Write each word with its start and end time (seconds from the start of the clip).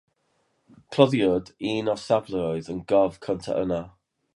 Cloddiwyd 0.95 1.53
un 1.75 1.93
o 1.95 1.97
safleoedd 2.07 2.73
y 2.77 2.79
gof 2.95 3.23
cyntaf 3.29 3.63
yno. 3.65 3.85